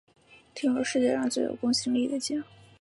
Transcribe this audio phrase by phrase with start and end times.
[0.55, 2.43] 听说是世界上最有公信力的奖